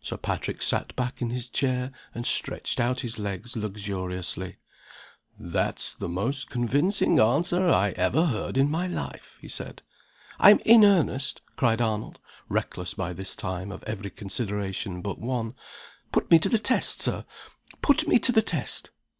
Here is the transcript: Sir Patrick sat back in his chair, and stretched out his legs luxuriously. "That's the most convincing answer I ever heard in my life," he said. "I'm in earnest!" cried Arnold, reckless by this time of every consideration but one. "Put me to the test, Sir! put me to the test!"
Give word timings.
Sir 0.00 0.16
Patrick 0.16 0.62
sat 0.62 0.94
back 0.94 1.20
in 1.20 1.30
his 1.30 1.48
chair, 1.48 1.90
and 2.14 2.24
stretched 2.24 2.78
out 2.78 3.00
his 3.00 3.18
legs 3.18 3.56
luxuriously. 3.56 4.58
"That's 5.40 5.94
the 5.96 6.08
most 6.08 6.48
convincing 6.50 7.18
answer 7.18 7.66
I 7.68 7.90
ever 7.96 8.26
heard 8.26 8.56
in 8.56 8.70
my 8.70 8.86
life," 8.86 9.36
he 9.40 9.48
said. 9.48 9.82
"I'm 10.38 10.60
in 10.64 10.84
earnest!" 10.84 11.40
cried 11.56 11.80
Arnold, 11.80 12.20
reckless 12.48 12.94
by 12.94 13.12
this 13.12 13.34
time 13.34 13.72
of 13.72 13.82
every 13.88 14.10
consideration 14.10 15.02
but 15.02 15.18
one. 15.18 15.56
"Put 16.12 16.30
me 16.30 16.38
to 16.38 16.48
the 16.48 16.60
test, 16.60 17.00
Sir! 17.02 17.24
put 17.82 18.06
me 18.06 18.20
to 18.20 18.30
the 18.30 18.42
test!" 18.42 18.92